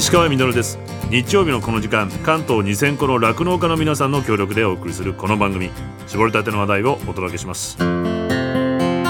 [0.00, 0.78] 石川稔です。
[1.10, 5.68] 日曜日のこの時間関東2000個の酪農家の皆さんの協力でお送りするこの番組。
[6.06, 7.76] 絞りたての話題をお届けします。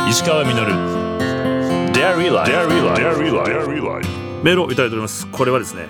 [0.08, 0.64] 石川稔。
[4.42, 5.28] メールをいただいております。
[5.28, 5.86] これはですね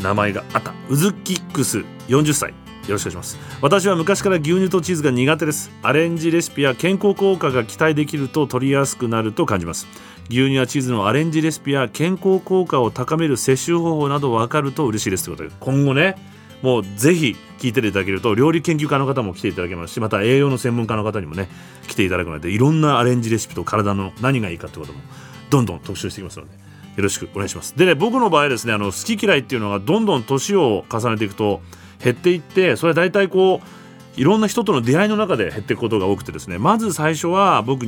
[0.00, 0.74] 名前があった。
[0.88, 2.56] ウズキックス40歳よ
[2.88, 3.38] ろしくお願いします。
[3.62, 5.70] 私は昔から牛乳とチーズが苦手です。
[5.82, 9.86] アレンジレシピや健康効果が期待できると取りやすくなると感じます
[10.30, 16.14] 牛乳やチーズのアレンジレシピや健康効果を高める摂取方法など分かると嬉しいですということで今後ね
[16.62, 19.94] もうぜひ聞いていただけると料理研究家の方も来ていただけます。
[19.94, 21.48] しまた栄養の専門家の方にもね
[21.88, 25.00] 来ていただくのでいろんなアレンジレシピと体の何がいいかということも
[25.48, 26.58] どんどん特集していきますのでよ
[27.02, 27.76] ろしくお願いします。
[27.76, 31.60] でね僕の場合ですねあの好き嫌いっていうのがどんどん年を重ねていくと
[32.02, 37.86] 減っていってそれは大体こういろんな人との出会いの中で減っていくことが多くてですねまず最初は僕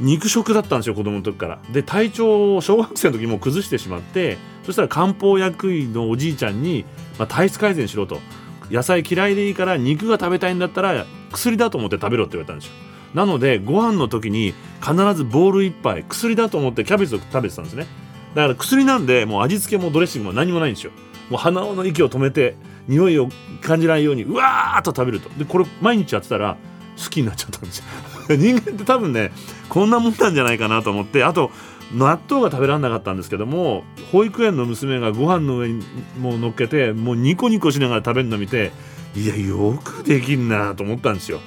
[0.00, 1.58] 肉食だったんですよ子供の時から。
[1.72, 6.84] で体調を小学生の時も崩してしまってそしたら漢方薬医のおじいちゃんに、
[7.18, 8.18] まあ、体質改善しろと。
[8.70, 12.74] 野菜嫌いでいいから肉が食べたいんだったら薬だと思って食べろって言われたんですよ。
[13.12, 17.86] なのでご飯の時に必ずボール1杯薬だと思ってキャベツを食べてたんですね。
[18.34, 20.92] だから薬なんでもう味付けもドレッシングも何もないんですよ。
[21.30, 22.56] もう鼻の息を止めて
[22.88, 23.28] 匂いを
[23.62, 25.28] 感じないようにうわーっと食べると。
[25.38, 26.56] でこれ毎日やってたら
[27.02, 27.84] 好きになっちゃったんですよ。
[28.36, 29.32] 人間って多分ね
[29.68, 31.50] こんなもんなんじゃないかなと思ってあと
[31.92, 35.84] 納豆が食べられなかったんですけども保育園の娘がご飯の上に
[36.18, 38.72] もう乗っけてもうニコニコしながら食べるの見て
[39.14, 41.40] いやよくできんなと思ったんですよ。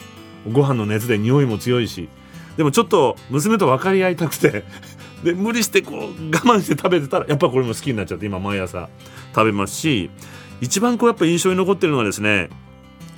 [0.50, 2.08] ご飯の熱で匂いも強いし。
[2.56, 4.64] でもちょっと娘と分かり合いたくて
[5.24, 8.90] で無理してこう我慢して食べてたらやっぱこれも好きになっちゃって今毎朝
[9.34, 10.10] 食べますし
[10.60, 12.50] 一番こうやっぱ印象に残ってるのはですね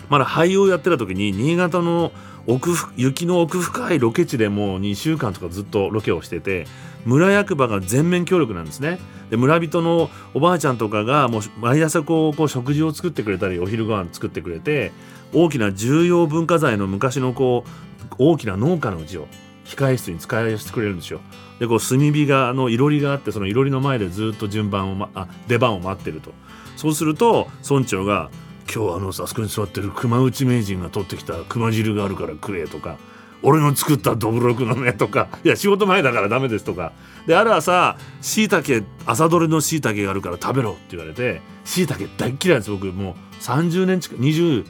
[0.09, 2.11] まだ俳優をやってた時に新潟の
[2.47, 6.65] 奥雪の奥深いロケ地でもう2週間とかずっとロケをしてて
[7.05, 8.99] 村役場が全面協力なんですね。
[9.29, 14.91] で村人のおばあちゃんとかがもう毎朝こうこう食事を作ってくれたりお昼ご飯作ってくれて
[15.33, 19.27] 大きな重要文化財の昔のこう大きな農家のうちを
[19.65, 21.21] 控え室に使いしてくれるんですよ。
[21.59, 26.31] でこう炭火がのいろりがあってそのいろりの前でずっと順番を、ま、あ出番を待ってると。
[26.75, 28.31] そうすると村長が
[28.73, 32.97] 今日あのあそこに座ってる熊内名人が取ってきた熊汁があるから食えとか
[33.41, 36.91] 俺の作ったどぶろくのねとかいや仕事前だからダメですとか。
[37.25, 44.65] である朝しいたけ朝どれのしいたけがあるから食べろって言われてしいたけ大嫌いです僕もう30年近く20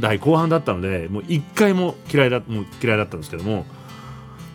[0.00, 3.66] 代後半だったのでもう一回も嫌いだもう嫌いだったんですけども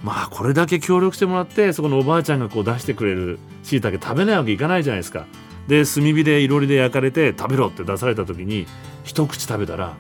[0.04, 5.26] まあこれだけ協力してもらってそこのおばあちゃんがこう出してくれるしいたけ食べないわけいかないじゃないですか。
[5.68, 8.66] で炭火でいろりで焼かれて食べろって出された時に
[9.04, 9.96] 一口食べたら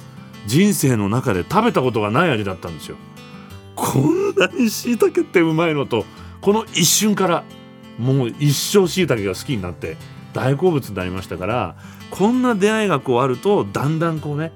[0.45, 2.95] 人生の中で食べたことがない味だったんですよ。
[3.75, 6.05] こんなにしいたけってうまいのと
[6.41, 7.43] この一瞬から
[7.99, 9.97] もう一生しいたけが好きになって
[10.33, 11.75] 大好物になりましたから
[12.09, 14.51] こんな出会いがこうあるとだんだんこうね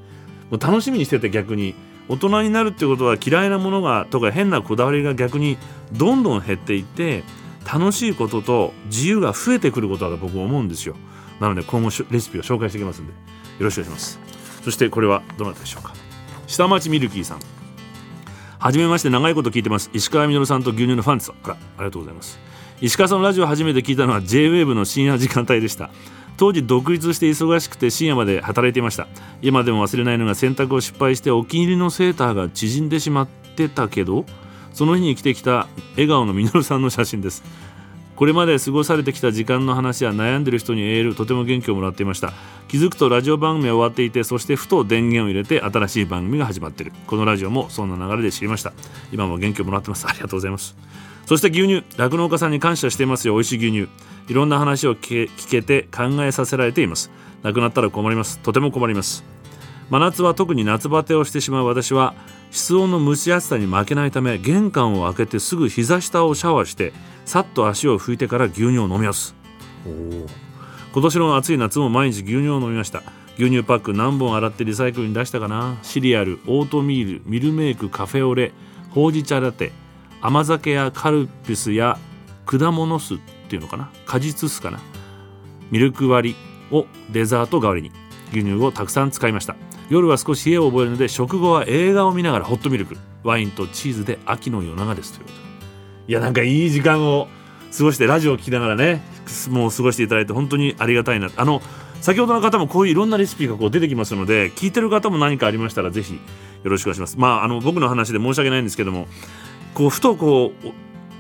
[0.50, 1.76] もう楽しみにしてて逆に。
[2.10, 5.58] 大人になるってことは嫌いなものがとか変なこだわりが逆に
[5.94, 7.24] どんどん減っていって
[7.66, 10.96] 楽しいことと自由が増えてくることだと僕は思うんですよ。
[11.40, 13.18] なので今後レシピを紹介していきますんでよ
[13.60, 14.20] ろしくお願いします。
[14.64, 15.94] そしてこれはどなたでしょうか？
[16.48, 17.40] 下町ミルキーさん。
[18.60, 19.90] はじめまして長いこと聞いてます。
[19.94, 21.32] 石川みのるさんと牛乳のファンです。
[21.32, 22.40] あらありがとうございます。
[22.80, 25.90] 石川さんのラジオを初めて聞いたのは JWAVE の深夜時間帯でした。
[26.38, 29.08] 当時独立して忙しくて深夜まで働いていました。
[29.42, 34.26] 今でも忘れないのが洗濯を失敗してお気に入りのセーターが縮んでしまってたけど
[34.74, 37.44] その日に来てきた笑顔のみのるさんの写真です。
[38.16, 42.34] これまで過ごされてきた時間の話や悩んでる人にエールとても元気をもらっていました。
[42.68, 46.94] 気づくとラジオ番組は終わっていてそしてふと電源を入れて新しい番組が始まっている。
[47.08, 48.74] このラジオもそんな流れで知りました。
[49.12, 50.08] 今も元気をもらってます。
[50.08, 50.76] ありがとうございます。
[51.26, 51.84] そして牛乳。
[51.98, 53.34] 酪農家さんに感謝していますよ。
[53.34, 53.90] 美味しい牛乳。
[54.30, 57.10] いろんな話を聞けて考えさせられています。
[57.42, 58.38] なくなったら困ります。
[58.40, 59.24] とても困ります。
[59.90, 62.14] 真夏は特に夏バテをしてしまう私は
[62.52, 66.94] 室温の蒸し暑さに負けないため玄関を開けてすぐ膝下をシャワーして
[67.26, 69.34] さっと足を拭いてから牛乳を飲みます。
[69.88, 69.90] お
[70.94, 73.02] 今年の暑い夏も毎日牛乳を飲みました。
[73.38, 75.78] 牛乳パック何本洗ってリサイクルに出したかな？
[75.82, 78.52] シリアルオートミールミルメイクカフェオレ
[78.90, 79.72] ほうじ茶ラテ
[80.22, 81.98] 甘酒やカルピスや
[82.46, 83.18] 果物酢っ
[83.48, 83.90] ていうのかな？
[84.06, 84.80] 果実酢かな？
[85.72, 87.92] ミルク割りをデザート代わりに
[88.34, 89.56] 牛乳をたくさん使いました。
[89.92, 95.38] 夜は少し冷えを覚えるので食後は映画を見ながらホットミルクワインとチーズで秋の夜長ですということ
[96.08, 97.28] いやなんかいい時間を
[97.78, 99.02] 過ごしてラジオを聴きながらね
[99.50, 101.30] もう過ごしていただいて本当にありがたいな。
[101.36, 101.62] あの
[102.00, 106.20] 先ほどの方もこういういろんなレシピがこう出てきますので聞いてる方も何かありましたらぜひよ
[106.64, 107.18] ろしくお願いします。
[107.20, 109.08] まああの僕の話で申し訳ないんですけども
[109.74, 110.68] こうふとこう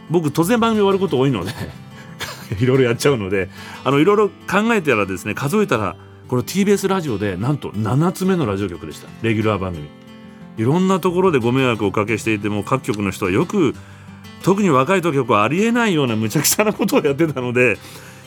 [0.09, 1.51] 僕突然番組終わること多いので
[2.59, 3.49] いろいろやっちゃうので
[3.83, 5.97] あのいろいろ考えてたらですね数えたら
[6.31, 9.09] この TBS ラジオでなんと7つ目のラジオ局でした。
[9.21, 9.89] レギュラー番組。
[10.55, 13.75] いろんなところでご迷惑をおかけしていても各局の人はよく
[14.41, 17.77] 特に若い時はありえないような無茶苦茶なことをやってたので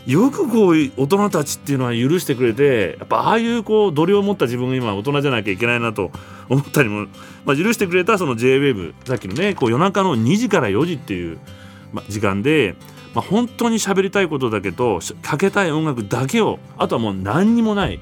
[0.04, 6.10] よくこう大人たちっていうのは許してくれてやっぱああいうこう度量を持った自分が今大人じゃなきゃいけないなと
[6.50, 7.06] 思ったりも、
[7.46, 11.38] まあ、許してくれたその JWAVE さっきのねこう夜中の2時から4時っていう、
[11.94, 12.76] ま、時間で、
[13.14, 18.00] まあ、本当に喋りたいことだけとかけたい音楽だけをあとはもう何にもない。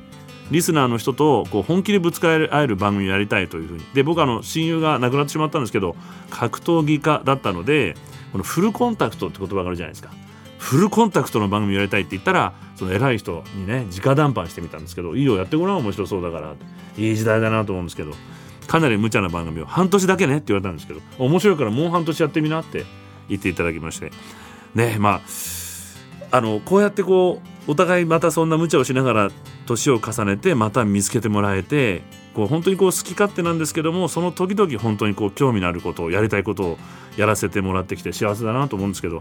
[0.51, 3.85] リスナーの人とこう本気でぶつかり合える番組をやりたいというふうに。
[3.95, 5.97] で僕あの親友が亡くなってしまったんですけど
[6.31, 7.95] 格闘技家だったので
[8.33, 10.11] このフルコンタクトって言葉があるじゃないですか。
[10.59, 16.55] フルコンタクトの番組をやりたいって言ったらその偉い人にね直談判してみたんですけどいいよやってごらん面白そうだから。
[16.99, 18.13] いい時代だなと思うんですけど
[18.67, 22.85] かなり無茶な番組を半年だけねって言われたんですけど面白いからもう半年やってみなって
[23.31, 24.13] 言っていただきまして。
[24.75, 25.21] ねま
[26.31, 29.31] ああのこうやってこうお互いまたそんな無茶をしながら
[29.67, 32.03] 年を重ねてまた見つけてもらえて
[32.35, 36.79] こう本当にこう好き勝手なんですけどもその時々本当にこう興味のあることをやりたいことを
[37.17, 39.17] やらせてもらってきて幸せだなと思うんですけど、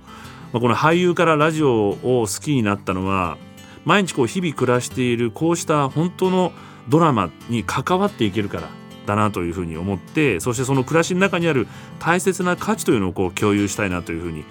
[0.54, 3.38] まあ、この俳優からラジオを好きになったのは
[3.84, 6.54] 毎日こう日々暮らしているこうした本当の
[6.88, 8.70] ドラマに関わっていけるから
[9.06, 11.68] だなというふうに思ってそしてその暮らしの中にある
[12.00, 14.46] 大切な価値というのをこう共有したいなというふうに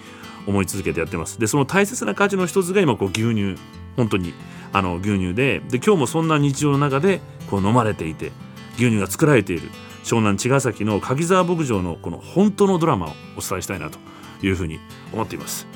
[0.46, 1.38] 思い続けてやってます。
[1.38, 3.56] でその大切な価値の一つが今こう牛乳。
[3.96, 4.32] 本当に。
[4.72, 5.60] あの牛乳で。
[5.68, 7.20] で今日もそんな日常の中で
[7.50, 8.32] こう飲まれていて
[8.74, 9.68] 牛乳が作られている。
[10.04, 13.98] 湘南茅ヶ崎の柿沢牧場のこの本当のドラマをお伝えしたいなと
[14.42, 14.80] いうふうに
[15.12, 15.66] 思っています。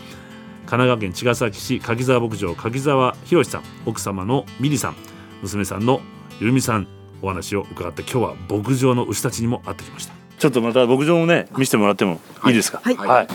[0.67, 4.96] 神奈川県茅ヶ崎市柿沢牧場柿沢博さん奥様のミリさん
[5.43, 6.00] 娘さんの
[6.40, 6.88] ゆるみさん
[7.20, 10.24] お話を伺って今日は牧場の牛たちにも会ってきました。
[10.38, 12.81] ちょっとまた牧場もね見せてもらってもいいですか？
[12.84, 13.28] はい、はい、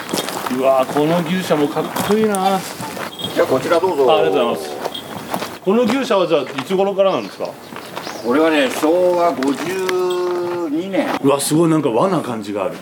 [0.55, 2.59] うわこの牛舎もかっこいいな。
[3.33, 4.11] じゃあこちらどうぞ。
[4.11, 5.61] あありがとうございます。
[5.61, 7.49] この牛舎はじゃあいつ頃からなんですか？
[8.23, 11.07] これはね昭和52年。
[11.23, 12.75] うわすごいなんか和な感じがある。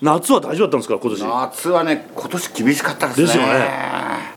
[0.00, 1.22] 夏は大丈夫だったんですか今年？
[1.50, 3.26] 夏はね今年厳しかったですね。
[3.26, 3.48] ですよね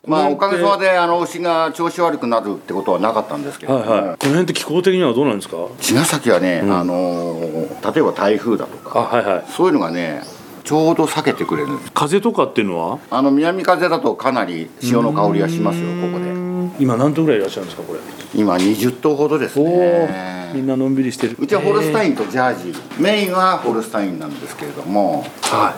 [0.07, 3.99] まあおかげさまであの牛が調子悪くなるってことはなかったんですけど、はいはい。
[3.99, 5.57] この辺って気候的にはどうなんですか？
[5.79, 9.45] 茅ヶ崎はね、あのー例えば台風だとかあはいはい。
[9.51, 10.23] そういうのがね
[10.63, 11.77] ちょうど避けてくれる。
[11.93, 12.99] 風とかっていうのは？
[13.11, 16.31] あの南風だとかなり潮の香りがしますよここで。
[16.79, 17.99] 今何頭ぐらいいらっしゃるんですかこれ？
[18.33, 20.51] 今20頭ほどですね。
[20.55, 21.35] みんなのんびりしてる。
[21.39, 23.01] うちはホルスタインンとジャージー。
[23.01, 25.23] メインはホルスタインなんですけれども。
[25.43, 25.75] は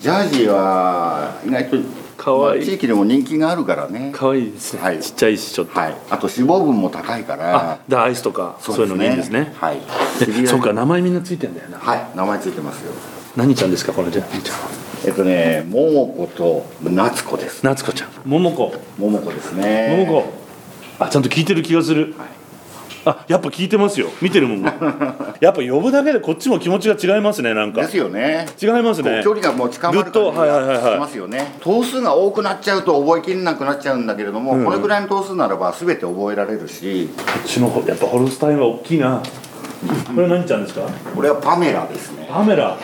[0.00, 1.76] ジャージーは意外と
[2.20, 2.64] かわいい。
[2.66, 4.10] 地域でも人気があるからね。
[4.10, 5.00] い可愛いですね、はい。
[5.00, 5.96] ちっちゃいしちょっと、はい。
[6.10, 7.72] あと脂肪分も高いから。
[7.72, 9.54] あでアイスとかそういうのにいいんですね。
[9.56, 9.80] はい。
[10.18, 11.78] でそうか名前みんなついてんだよな。
[11.78, 12.06] はい。
[12.14, 12.92] 名前ついてますよ。
[13.36, 14.56] 何ちゃんですかこのじゃあ兄ちゃん。
[15.06, 17.64] えっとね桃子と夏子です。
[17.64, 18.10] 夏子ちゃん。
[18.26, 18.74] 桃子。
[18.98, 20.04] 桃子ですね。
[20.06, 20.32] 桃子。
[20.98, 22.39] あちゃんと聞いてる気がする、はい
[23.04, 24.08] あやっぱ聞いてますよ。
[24.20, 24.62] 見てるもん。
[25.40, 27.80] やっぱ呼ぶだけでこっちも気持ちが違いますねなんか。
[27.80, 28.46] ですよね。
[28.60, 29.20] 違いますね。
[29.24, 31.54] 距離がもう近まるとはいはいはいますよね。
[31.60, 37.08] 頭数が多くなっちゃうと覚えきれなくなっちゃうんだけれども、これぐらいの頭数ならば全て覚えられるし。
[37.16, 39.22] こっちの方やっぱホルスタインは大きいな。
[40.14, 40.82] これ何ちゃんですか？
[41.14, 42.28] これはパメラですね。
[42.30, 42.76] パメラ。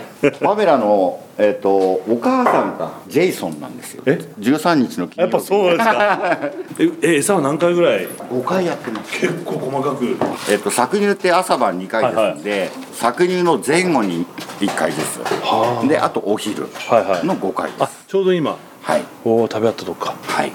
[0.42, 4.02] パメラの、えっとお母さんがジェイソンなんですよ。
[4.06, 5.20] え？13日の金曜日。
[5.20, 6.38] やっぱそうですか。
[6.78, 9.20] ええ餌は何回ぐらい？5回やってます。
[9.20, 10.16] 結構細かく。
[10.50, 14.24] えっと搾乳って朝晩2回ですんで、搾乳の前後に
[14.60, 15.20] 1回です。
[15.42, 15.86] はあ。
[15.86, 17.26] であとお昼はいはい。
[17.26, 17.82] の5回です。
[17.82, 18.56] あちょうど今。
[18.82, 19.02] はい。
[19.24, 20.14] おお食べ合ったとこか。
[20.26, 20.52] はい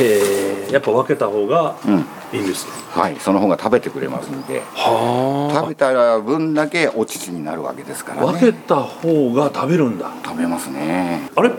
[0.00, 2.04] へえやっぱ分けた方がうん。
[2.30, 2.72] いいんですね。
[2.90, 3.16] はい。
[3.18, 4.60] その方が食べてくれますんで。
[4.74, 8.32] は食べた分だけお乳になるわけですからね。
[8.32, 10.12] 分けた方が食べるんだ。
[10.22, 11.30] 食べますね。
[11.34, 11.50] あれ？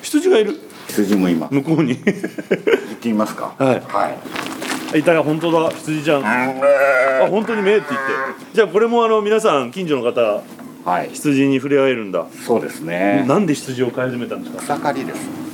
[0.00, 0.54] 羊がいる。
[0.86, 1.48] 羊も今。
[1.48, 1.94] 行向こうに。
[1.94, 3.56] ってみますか。
[3.58, 3.82] はい。
[3.88, 4.16] は
[4.94, 5.00] い。
[5.00, 5.68] いたら本当だ。
[5.70, 6.24] 羊ちゃん。
[6.24, 8.54] あ本当に目って言って。
[8.54, 10.42] じゃあこれもあの皆さん近所の方
[10.88, 11.10] はい。
[11.12, 12.24] 羊に触れ合えるんだ。
[12.46, 13.24] そうですね。
[13.26, 14.62] なんで羊を飼い始めたんですか？
[14.62, 15.47] 草刈りです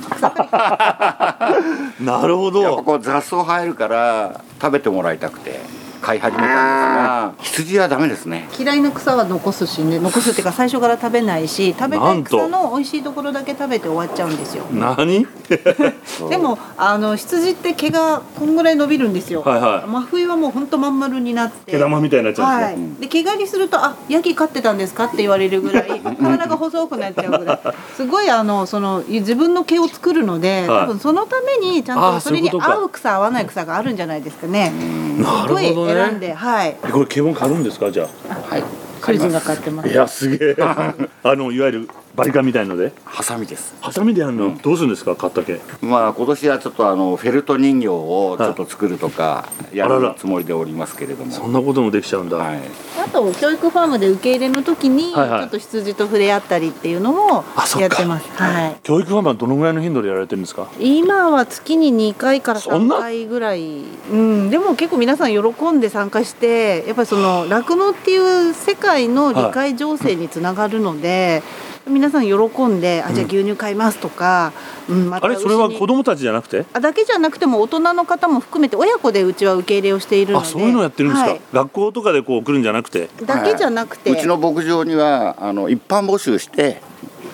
[1.99, 5.59] なるほやっぱどこう雑草生えるから食べてもらいたくて。
[6.05, 8.47] 飼い始めたんですが羊はダメですね。
[8.59, 9.99] 嫌いな草は残すしね。
[9.99, 14.65] 残すっていうか最初から食べないし食べたない草の美味しいところだけ食べて終わっちゃうんですよ。
[14.71, 15.25] 何？
[16.29, 19.89] でもあの羊って毛がこんぐらい伸びるんですよ、はいはい。
[19.89, 21.71] 真冬はもうほんとまん丸になって。
[21.71, 27.59] 毛玉みたいになっちゃうんですね、はい、で毛刈りすると「あヤギ飼ってたんですか?」って言われるぐらい体が細くなっちゃうぐらい。
[27.97, 30.85] すごいあのその自分の毛を作るので、はい。
[30.85, 34.71] 多分そのためにちゃんとそれに合う草合わない草があるんじゃないですかね。
[35.17, 36.75] なるほどすごい選んねではい。
[36.91, 38.63] これ毛も刈るんですかじゃはい。
[39.01, 39.89] 主人が飼ってます。
[39.89, 39.95] あい。
[39.95, 40.55] やすげえ。
[40.59, 40.93] あ
[41.35, 42.93] のいわゆるバリカンみたいので？
[43.03, 43.75] ハサミです。
[43.81, 45.59] ハサミでやるの、どうするんですか買ったけ？
[45.81, 51.31] まあ今年はちょっとあのフェルト人形をちょっと作るとかやるつもりでおりますけれども。
[51.31, 52.61] そんなこともできちゃうんだ、はい。
[53.05, 55.43] あと教育ファームで受け入れの時にちはいはい。
[55.43, 57.43] ょっと羊と触れ合ったりっていうのも
[57.79, 58.29] やってます。
[58.31, 58.79] はい。
[58.83, 60.69] 教育ファームはどのぐらいの頻度でやられてるんですか？
[60.79, 71.43] 今は月に2回から3そんな回ぐらい、うん、でも結構皆さん喜んで参加してやっぱりその酪農っていう世界の理解情勢につながるので、
[71.87, 74.53] 皆さん喜んで「あじゃあ牛乳買います」とか、
[74.89, 76.65] うんまあれそれは子供たちじゃなくて？
[76.73, 80.47] あだけじゃなくても大人の方も含めて親子でうちは受け入れをしているので。
[80.47, 81.41] あそういうのやってるんですか、はい。
[81.53, 83.09] 学校とかでこう来るんじゃなくて？
[83.23, 86.81] だけじゃなくて、うちの牧場にはあの一般募集して、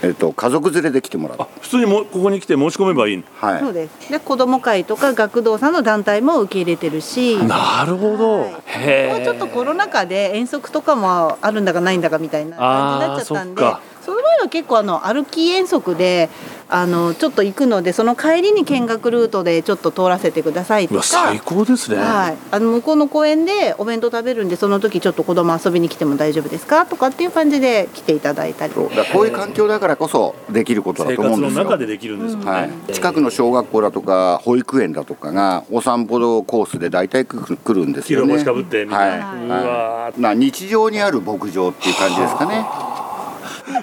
[0.03, 1.38] えっと、家族連れで来てもらう。
[1.39, 3.24] あ普通にもここに来て申し込めばいいの？
[3.39, 3.60] はい。
[3.62, 4.12] そうです。
[4.12, 7.38] で子ども会とか学童さんの団体も受け入れてるし。
[7.38, 8.51] なるほど、はい。
[8.67, 13.63] へえもうちょっとコロナ禍で遠足とかもあるんだかないんだかみたいな感じになっちゃったんで
[14.12, 16.30] その場合は結構あの歩き遠足で
[16.68, 21.03] あのちょっと行くのでその帰りに見学ルートでちょっと通らせてくださいとか。
[21.03, 28.74] 最高ですね、はい、あの向こうの公園でお弁当食べるんでその時ちょっと子供遊びに来ても大丈夫ですかとかっていう感じで来ていただいたり。
[28.74, 28.89] こ
[29.22, 31.63] ういう環境だからこそできることだ生と思うんですよ。
[31.63, 37.38] 活の中でできるんですもんね、はい、近くの小学校だとか保育園だとかがお散歩コースで大体来
[37.74, 38.36] るんですよね。
[38.36, 40.22] 黄色いはい。
[40.22, 43.00] な日常にある牧場っていう感じですかね。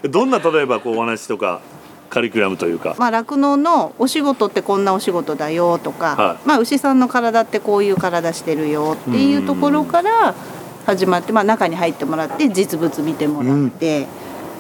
[0.03, 1.61] ー どんな例えばこうお話とか
[2.11, 6.49] カリキュラムというか、まあ酪農のお仕事ってこんなお仕事だよとか、はい。
[6.49, 10.35] まあ牛さんの体ってこういう体してるよっていうところから
[10.87, 14.07] 始まって、まあ中に入ってもらって実物見てもらって、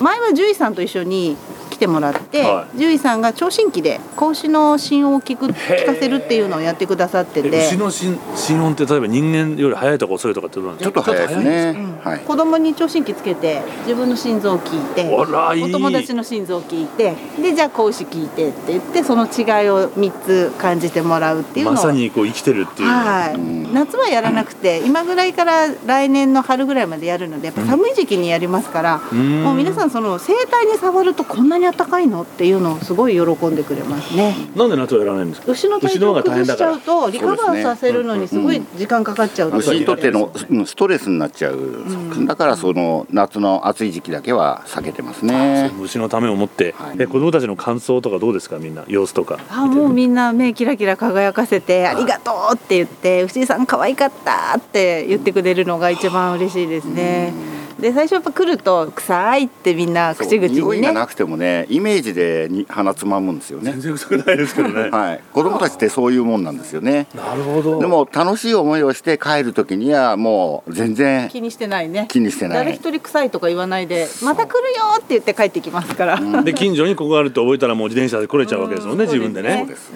[0.00, 1.36] 前は獣医さんと一緒に
[1.78, 7.48] 来てもらって、は獣医さんが聴診器で子牛の心音を聞く聞かせるっていうのをやってくださってて。
[7.56, 10.48] え牛の心心音って例えば人間より早いとか遅いとか？
[10.48, 11.76] ってどうなんですかちょっと早いですね。
[12.02, 12.18] はい。
[12.20, 15.62] 子供に聴診器つけて自分の心臓を聞いてあらいい。
[15.62, 23.72] お友達の心臓を聞いてでじゃあ子牛聞いてって言ってその違いを3つ感じてもらうっていうのをまさにこう生きてるっていう、はい、うん。
[23.72, 29.44] 夏はやらなくて今ぐらいから来年の春ぐらいまでやるのでやっぱ寒い時期にやりますから、ん。
[29.44, 32.22] もう皆さんその生体に触るとこんなに暖かいの？
[32.22, 34.34] っていうのをすごい喜んでくれますね。
[34.56, 35.52] なんで夏はやらないんですか？
[35.52, 39.66] 牛の体調を崩しちゃうとリカバーさせるのにすごい時間かかっちゃうので。
[39.66, 41.58] 牛にとってのうんストレスになっちゃう。
[42.26, 45.70] だからその夏の暑い時期だけは避けてますね。
[45.78, 46.96] 虫のためを思って、はい。
[46.98, 48.58] え子供たちの感想とかどうですか？
[48.58, 57.32] みんな様子とかあもうみんな目キラキラ輝かせて「ありがとう」って言って「牛井さん可愛かった」って言ってくれるのが一番嬉しいですね。
[57.80, 63.80] で最初やっぱ来ると「臭い」ってみんな口々にね匂いがなくてもねイメージでに鼻つまむんですよね全。
[63.80, 65.20] 然臭くないですけどね はい。
[65.32, 67.06] 子供たちってそういうもんなんですよね。
[67.14, 72.58] なるほどでも楽しい思いをして帰る時にはもう全然気にしてないね気にしてない。
[72.58, 76.42] 誰一人臭いとか言わないで「また来るよ」って言って帰ってきますから。
[76.42, 79.92] で近所にここがあるって覚えたらもう自転車で来れちゃうわけですもんね、うん自分でねそうです。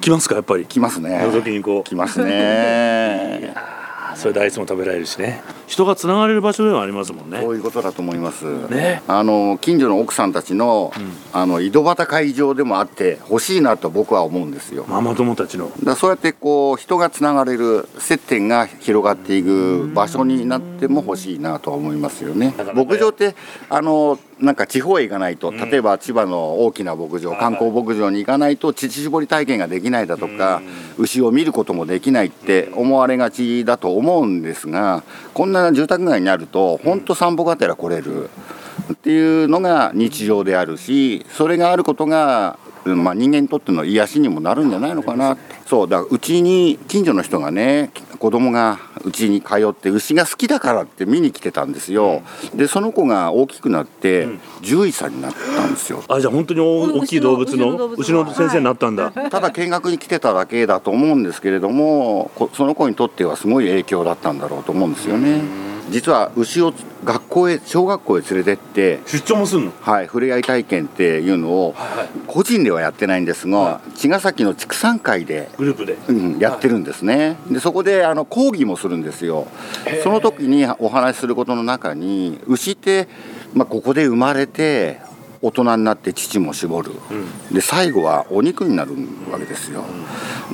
[0.00, 1.20] 来ますかやっぱり来ますね。
[1.22, 3.54] の時にこう来ますね。
[4.16, 7.40] それでアイスも食べられるしね人がつながれる場所ではありますもんね。
[7.40, 8.44] そういうことだと思います。
[8.68, 9.02] ね。
[9.08, 10.92] あの近所の奥さんたちの、
[11.32, 14.84] あの井戸端会場でもあって欲しいなと僕は思うんですよ。
[14.88, 15.72] ママ友たちの。
[15.82, 22.54] だそうやってこう人がつながれる接点が広がっていく場所になっても欲しいなとは思いますよね。
[22.74, 23.34] 牧場って
[23.68, 30.60] あのなんか地方へ行かないと例えば千葉の大きな牧場観光牧場に行かないと乳搾り体験ができないだとか
[30.98, 35.04] 牛を見ることもできないって思われがちだと思うんですが
[35.36, 38.30] こんな住宅街にあると本当散歩がてら来れる。
[38.94, 45.36] っていうのが日常であるしそれがあることがまあ、人間にとっての癒しにもなるんじゃないのかな。
[45.66, 52.22] そうだからうちに近所の人がね子供がうちに通って牛が好きだからって見に来てたんですよ、
[52.56, 54.26] でその子が大きくなって
[54.62, 56.02] 獣医さんになったんですよ。
[56.08, 66.74] あじゃあ本当に大大きい動物の牛の先生になったんだ、 ただ見学に来てただけだと思うんですけれどもこその子にとってはすごい影響だったんだろうと思うんですよね実は牛を
[67.04, 69.72] 学校へ小学校へ連れてって出張もすんの？
[69.80, 71.74] はい、触れ合い体験っていうのを
[72.26, 75.96] 個人ではやってないんですが、茅ヶ崎の畜産会で、グループで？
[76.08, 77.36] うん、やってるんですね。
[77.50, 79.46] でそこであの講義もするんですよ。
[80.02, 83.08] その時にお話しすることの中に牛って、
[83.54, 85.00] まあ、ここで生まれて
[85.42, 86.92] 大人になって乳も絞る、
[87.52, 88.92] で最後はお肉になる
[89.30, 89.84] わけですよ。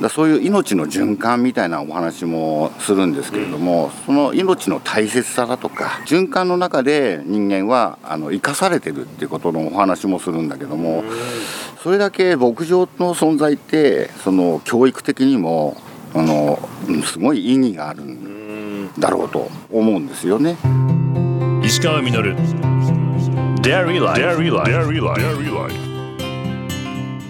[0.01, 11.03] だそういう命の循環みたいなお話もするんですけれども、その命の大切さだとか循環の中で人間はあの生かされてるっていうことのお話もするんだけども、
[11.83, 15.77] それだけ牧場の存在ってその教育的にも
[16.15, 16.59] あの
[17.05, 20.57] すごい意義があるんだろうと思うんですよね。
[21.63, 23.02] 石川稔
[23.63, 25.73] Dairy Life Dairy Life Dairy Life Dairy Life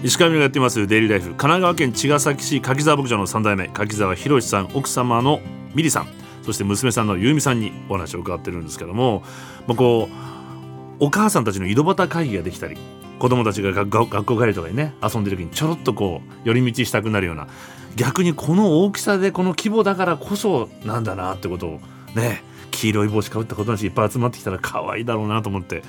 [0.02, 5.40] 石上がやっていますデイリーライフ神奈川県茅ヶ崎市柿沢牧場の3代目柿沢博さん奥様の
[5.76, 6.08] ミリさん
[6.42, 9.22] そして娘さんの優美さんにお話を伺ってるんですけども、
[9.68, 12.76] まあ、こうお母さんたちの井戸端会議ができたり
[13.20, 17.46] 子供たちが学校学校帰りとかにね遊んでる時にちょろっとこう寄り道したくなるような
[17.94, 21.80] 逆にこの大きさでこの規模だからこそなんだなってことを
[22.16, 25.84] ね黄色い帽子かぶった子供たちいっぱい集まってきたら可愛いだろうなと思って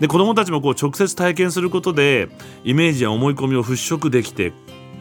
[0.00, 2.28] で子供たちもこう直接体験することで
[2.64, 4.52] イメージや思い込みを払拭できて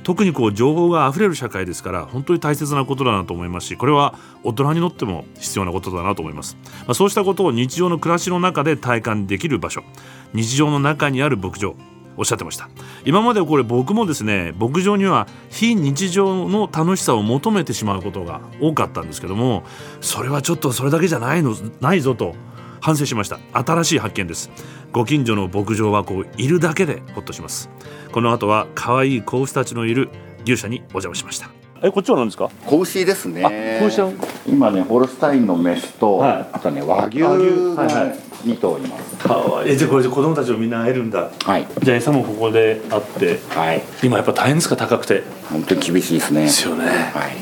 [0.04, 9.84] 特にこう情報があふれる社会ですから本当に大切なことだなと思いますしこれは大人にとっても必要なことだなと思います、まあ、そうしたことを日常の暮らしの中で体感できる場所
[10.34, 11.76] 日常の中にある牧場
[12.18, 12.68] おっしゃってました。
[13.06, 19.64] 今までこれ僕もですね牧場には非日常の楽しさを求めてしまうことが多かったんですけども
[20.02, 22.34] それはちょっとそれだけじゃないのないぞと
[22.82, 23.40] 反省しました。
[23.54, 24.50] 新しい発見です。
[24.92, 27.70] ご近所の牧場はこういるだけでほっとします。
[28.12, 30.10] この後は可愛い子牛たちのいる
[30.46, 31.50] 牛舎にお邪魔しました。
[31.84, 32.50] えこっちは何ですか？
[32.66, 33.80] 子牛ですね。
[34.48, 36.48] 今ねホルスタインのメスと、はい。
[36.54, 38.48] あとね和牛がはいはい。
[38.48, 39.18] 2頭います。
[39.20, 39.78] 可愛い。
[39.78, 41.30] じゃあこれで子供たちもみんな会えるんだ。
[41.44, 41.68] はい。
[41.84, 43.40] じゃあ餌もここであって。
[43.50, 43.84] はい。
[44.02, 45.24] 今やっぱ大変ですか高くて。
[45.52, 46.44] 本当に厳しいですね。
[46.44, 46.86] ですよね。
[46.86, 47.36] はい。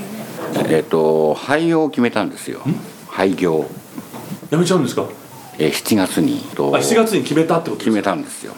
[0.73, 2.61] えっ、と廃業を決めたんですよ。
[3.07, 3.65] 廃業。
[4.49, 5.05] やめちゃうんですか？
[5.57, 8.53] えー7月にとあ7月に決めたってこと決めたんですよ。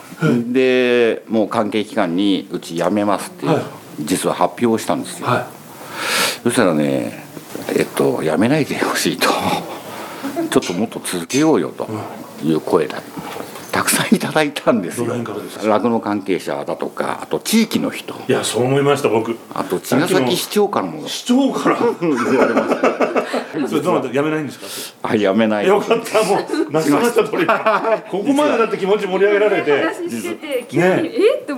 [0.52, 3.62] でもう関係機関にうち辞めますって、はい。
[4.00, 5.48] 実は発表をしたんですよ、は
[6.44, 7.24] そしたらね
[7.76, 9.28] えっと辞めないでほしいと。
[10.50, 11.88] ちょっともっと続けようよと
[12.42, 13.02] いう声だ
[13.78, 15.06] たくさんいただいたんですよ。
[15.06, 15.68] どの辺からですか？
[15.68, 18.12] 酪農関係者だとかあと地域の人。
[18.14, 19.36] いいやそう思いました僕。
[19.54, 21.06] あと茅ヶ崎市長からも。
[21.06, 21.78] 市長から？
[22.00, 22.80] 言われまし
[23.62, 25.08] たそれどうなったやめないんですか？
[25.10, 25.66] あ辞めない。
[25.68, 27.46] よかったもうなしました通り
[28.10, 29.80] ここまでだって気持ち盛り上げられて。
[29.84, 31.10] 話してて急に、ね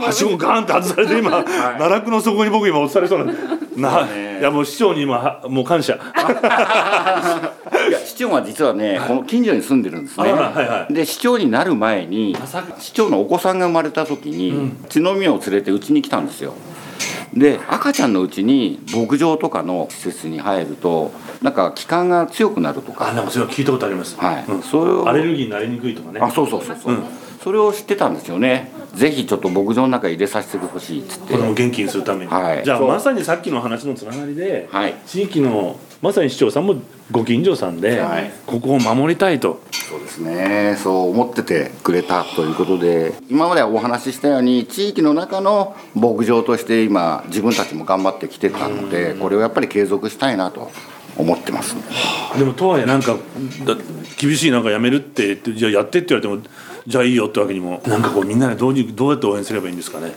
[0.05, 3.37] はしごガーンって外されて今奈落の底に僕今落とされそうなん
[3.77, 4.07] な、
[4.39, 5.99] いやもう市長に今はもう感謝
[7.91, 10.95] いや市長は実はね、この近所に住んでるんですね、あはいはい。
[10.95, 12.37] で市長になる前に
[12.79, 16.55] 市長のお子さんが生まれた時に、血の実を連れてうちに来たんですよ。
[17.35, 23.11] で赤ちゃんのうちに牧場とかの施設に入るとなんか気管が強くなるとか。
[23.11, 24.63] あなんかそういうの聞いたことあります、はい、うん。
[24.63, 26.21] それをアレルギーになりにくいとかね。
[26.21, 27.05] あそうそうそうそう、うん。
[27.43, 28.73] それを知ってたんですよね。
[28.95, 31.35] ぜひちょっと牧場の中に入れさせてほしいっつって。
[31.35, 32.65] 子供を元気にするために、はい。
[32.65, 34.95] じゃあまさにさっきの話のつながりで、はい。
[35.07, 36.77] 地域のまさに市長さんも
[37.11, 38.33] ご近所さんで、はい。
[38.47, 39.61] ここを守りたいと。
[39.71, 40.77] そうですね。
[40.79, 50.71] そう思っててくれたということで今までお話ししたように地域の中の牧場として今自分たちも頑張ってきてたのでこれをやっぱり継続したいなと
[51.17, 51.75] 思ってます
[52.39, 53.17] でもとはいえなんか
[53.67, 53.77] だ
[54.17, 56.55] 厳しいなんかやめるって言ってじゃあやってって言われても
[56.87, 60.13] じゃあいいよってわけにもなんかこうみんなでどうにどうやって応援すればいいんですかね。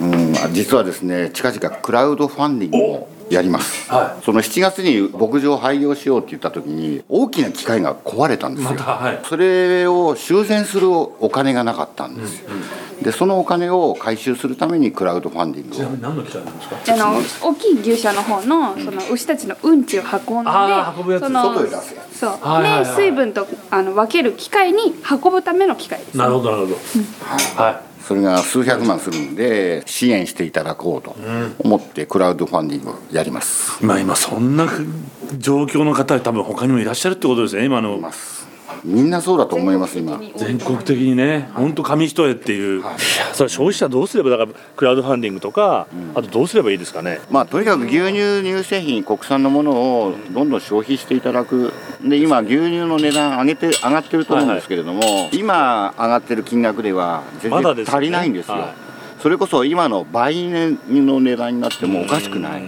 [0.00, 0.32] うん。
[0.52, 9.20] 実はですね近々クラウドファンディングをやります、はその7月に牧場を廃業しようって言った時に大きな機械が壊れたんですよ、またはい。
[9.24, 12.50] それを修繕するお金がなかったんですよ、
[13.02, 15.78] でそのお金を回収するためにクラウドファンディングを。
[15.78, 16.76] ちなみに何の機械なんですか？
[16.84, 21.22] すあの大きい牛舎の方のその牛たちのうんちを運んで、あー運ぶやつ。
[21.22, 22.18] その外へ出すやつ。
[22.18, 22.84] そう、はいはいはい。
[22.84, 26.76] で水分とあの分ける機械に運ぶための機械です、なるほどなるほど、
[27.62, 31.14] はそれが数百万するんで支援していただこうと
[31.60, 33.80] 思ってクラウドファンディングをやります。
[33.84, 34.66] いまあ今そんな
[35.38, 38.00] 状況の方多分他にもいらっしゃるってことですね今の
[38.84, 40.20] みんなそうだと思います今。
[40.36, 42.82] 全国的にね本当紙一重っていう、
[43.32, 47.20] それ消費者どうすればだからクラウドファンディングとか、あとどうすればいいですかね。
[47.30, 51.72] まあとにかく牛乳乳製品国産のものをどんどん消費していただく。
[52.02, 58.54] で今牛乳の値段上げて上がってると思うんですけれども、今上がってる金額では全然足りないんですよ。
[58.54, 58.74] はい。
[59.20, 62.62] それこそ今の倍の値段になってもおかしくない。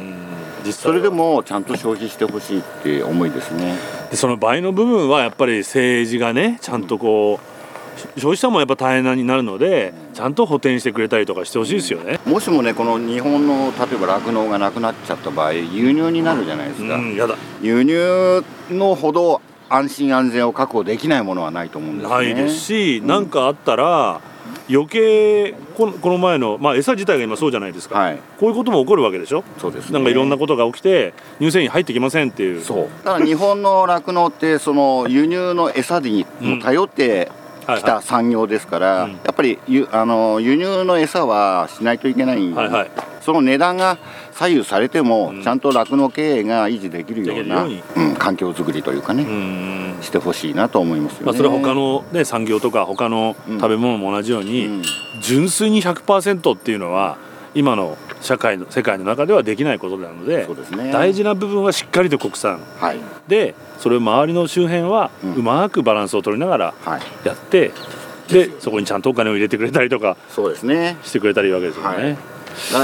[0.70, 3.75] それでもちゃんと消費してほしいって思いですね
[4.12, 12.20] でその倍の部分はやっぱり政治がねちゃんとこう消費者もやっぱ大変になるのでちゃんと補填してくれたりとかしてほしいですよね。
[12.27, 17.37] もしもねこの日本の例えば酪農がなくなっちゃった場合輸入になるじゃないですか、うん、やだ。
[17.62, 22.14] 輸入のほど安心安全を確保できないものはないと思うんですね。
[22.14, 24.20] ないですし何、かあったら
[24.70, 28.18] 余計このこの前の、まあ、餌自体が今そうじゃないですか、はい。
[28.38, 29.44] こういうことも起こるわけでしょ？
[29.59, 29.94] そうですね。
[29.94, 32.62] なんかいろんなことが起きて乳製品入ってきませんっていう。
[32.62, 32.88] そう。
[33.05, 37.31] だから日本の酪農ってその輸入の餌にも頼って
[37.66, 39.12] はいきた産業ですから、うん。
[39.12, 42.90] やっぱりゆあの輸入の餌はしないといけないんはいはい
[43.22, 43.98] その値段が
[44.32, 49.96] 左右されても、ちゃんと酪農経営が維持できるようなうん、環境づくりというかね、うん。
[50.00, 51.26] してほしいなと思いますよね。
[51.26, 54.82] まあ、それは他の、ね、産業とか他の食べ物も同じように、うん。
[55.20, 57.16] 純粋に100%っていうのは
[57.54, 60.92] 今の社会の世界の中ではできないことなのでね。
[60.92, 62.61] 大事な部分はしっかりと国産。
[62.78, 62.98] はい。
[63.28, 65.35] でそれを周りの周辺はうん。
[65.35, 67.02] うまくバランスを取りながらはい。
[67.24, 67.72] やって、
[68.28, 70.96] でそこにちゃんとお金を入れてくれたりとかそうですね。
[71.04, 72.04] してくれたりいいわけですよね。
[72.04, 72.31] はい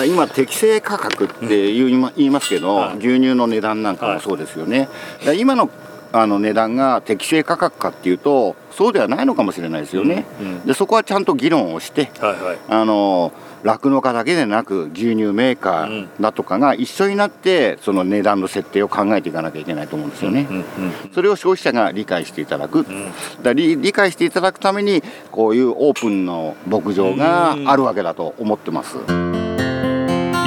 [0.06, 2.96] 今適正価格って言いま言いますけど、はい。
[2.98, 4.88] 牛乳の値段なんかもそうですよね、
[5.36, 5.70] 今の
[6.10, 10.64] あの値段が適正価格かっていうとそうではないのかもしれないですよね、うんうん。
[10.64, 12.58] でそこはちゃんと議論をしてはいはい。
[12.68, 13.32] あの
[13.64, 20.46] 酪農家だけでなく牛乳メーカーだとかが一緒になってその値段の設定を考えていかなきゃいけないと思うんですよね。
[20.48, 20.64] うんうん
[21.12, 23.12] それを消費者が理解していただく、ん。
[23.42, 25.02] だ理解していただくために
[25.32, 28.96] こういうオープンの牧場があるわけだと思ってます。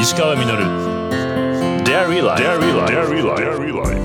[0.01, 0.45] 石川稔。
[1.83, 2.73] Dairy Life Dairy
[3.71, 4.01] Life.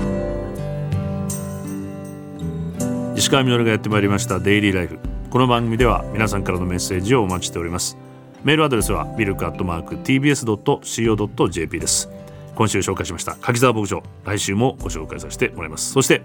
[3.15, 4.99] 石川稔がやってまいりましたデイリーライフ
[5.31, 7.97] この番組では皆さんからのメッセージをお待ちしております。
[8.43, 12.09] メールアドレスはミルクアットマーク tbs.co.jp です。
[12.53, 14.03] 今週紹介しました柿沢牧場。
[14.23, 15.93] 来週もご紹介させてもらいます。
[15.93, 16.21] そして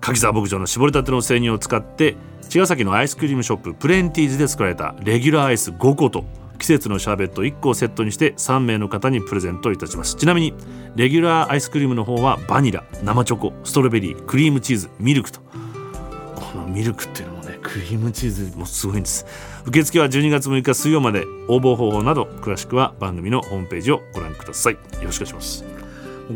[0.00, 2.14] 柿沢牧場の絞りたての生乳を使って
[2.48, 6.24] 茅ヶ崎のアイスクリームショッププレンティーズで作られたレギュラーアイス5個と
[6.60, 10.14] 季節のシャーベット1個をセットにして3名の方にプレゼントいたします。
[10.14, 10.54] ちなみに
[10.94, 15.40] レギュラーアイスクリームの方はバニラ生チョコストロベリークリームチーズミルクと。
[15.40, 19.24] このミルクっていうのもねクリームチーズもすごいんです。
[19.64, 21.24] 受付は12月6日水曜まで。
[21.48, 24.74] 応募方法など詳しくは番組のホームページをご覧ください。
[24.74, 25.64] よろしくお願いします。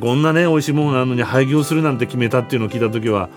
[0.01, 3.29] こんなね美味しいものなのに廃業するなんて決めたっていうのを聞いた時は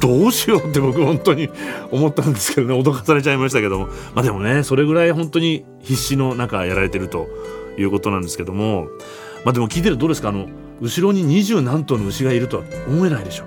[0.00, 1.48] どうしようって僕本当に
[1.90, 3.86] 思ったんですけどね脅かされちゃいましたけども。
[4.14, 7.28] まあでもねそれぐらい本当に必死の中やられてると
[7.78, 8.88] いうことなんですけども。
[9.44, 10.30] まあでも聞いてるとどうですか？
[10.30, 10.48] あの
[10.80, 13.44] 後ろに二十何頭の牛がいるとは思えないでしょ。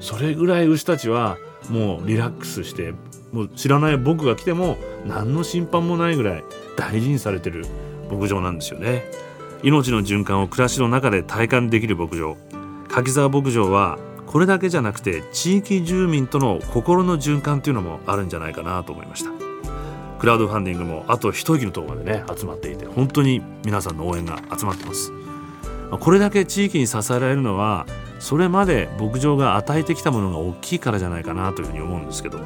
[0.00, 1.36] それぐらい牛たちは
[1.68, 2.94] もうリラックスして
[3.32, 4.76] もう知らない僕が来ても
[5.06, 6.44] 何の心配もないぐらい
[6.76, 7.66] 大事にされてる
[8.10, 9.04] 牧場なんですよね。
[9.62, 12.36] 命の循環を暮らしの中で体感できる牧場。
[12.88, 13.98] 柿沢牧場は
[14.30, 19.30] これだけじゃなくて地域住民との心の循環っていうのもあるんじゃないかなと思いました。
[20.20, 25.10] クラウドファンディングもあと一息のところまでね集まっていて本当に皆さんの応援が集まってます。
[25.90, 27.86] まこれだけ地域に支えられるのは
[28.20, 32.44] それまで牧場が与えてきたものが大きいからじゃないかなというふうに思うんですけども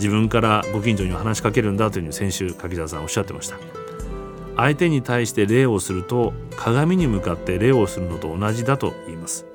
[0.00, 3.56] 自分からご近所に話しかけるんだというふうに先週柿沢さんおっしゃってました。
[4.56, 9.46] 相手に対して礼をすると鏡に向かって礼をするのと同じだと言います。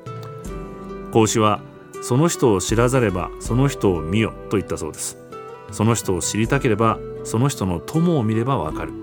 [1.11, 1.59] 孔子は
[2.01, 5.17] その人を知らざればその人を見よと言ったそうです。
[5.71, 8.93] その人を知りたければその人の友を見ればわかる。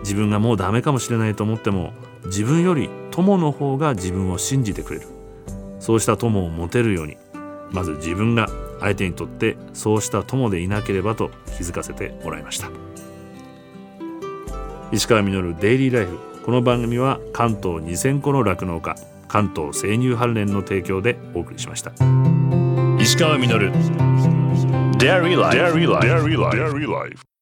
[0.00, 1.92] 自分がもうダメかもしれないと思っても
[2.26, 5.06] 自分より友の方が自分を信じてくれる。
[5.78, 7.16] そうした友を持てるように
[7.70, 8.48] まず自分が
[8.80, 12.68] 相手にとってそうした友でいなければと気づかせてもらいました。
[14.92, 16.18] 石川稔デイリーライフ。
[16.44, 18.96] この番組は関東2000個の酪農家
[19.28, 21.92] 関東生乳関連の提供でお送りしました
[23.00, 23.70] 石川稔
[24.98, 25.56] Dairy Life.
[25.58, 26.56] Dairy Life.
[26.56, 27.33] Dairy Life.